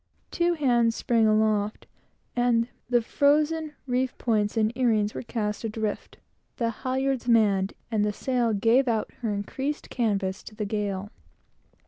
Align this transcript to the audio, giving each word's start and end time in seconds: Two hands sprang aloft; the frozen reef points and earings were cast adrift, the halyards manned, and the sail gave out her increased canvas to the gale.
Two 0.31 0.55
hands 0.55 0.95
sprang 0.95 1.27
aloft; 1.27 1.85
the 2.33 3.03
frozen 3.03 3.73
reef 3.85 4.17
points 4.17 4.57
and 4.57 4.75
earings 4.75 5.13
were 5.13 5.21
cast 5.21 5.63
adrift, 5.63 6.17
the 6.57 6.71
halyards 6.71 7.27
manned, 7.27 7.73
and 7.91 8.03
the 8.03 8.11
sail 8.11 8.51
gave 8.51 8.87
out 8.87 9.11
her 9.21 9.31
increased 9.31 9.91
canvas 9.91 10.41
to 10.41 10.55
the 10.55 10.65
gale. 10.65 11.11